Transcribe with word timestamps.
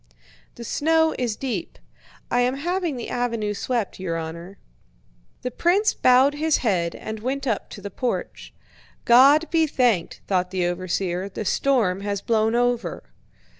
"The 0.55 0.63
snow 0.63 1.13
is 1.19 1.35
deep. 1.35 1.77
I 2.31 2.39
am 2.41 2.55
having 2.55 2.95
the 2.97 3.11
avenue 3.11 3.53
swept, 3.53 3.99
your 3.99 4.17
honor." 4.17 4.57
The 5.43 5.51
prince 5.51 5.93
bowed 5.93 6.33
his 6.33 6.57
head 6.65 6.95
and 6.95 7.19
went 7.19 7.45
up 7.45 7.69
to 7.69 7.81
the 7.81 7.91
porch. 7.91 8.51
"God 9.05 9.47
be 9.51 9.67
thanked," 9.67 10.21
thought 10.25 10.49
the 10.49 10.65
overseer, 10.65 11.29
"the 11.29 11.45
storm 11.45 12.01
has 12.01 12.19
blown 12.19 12.55
over!" 12.55 13.11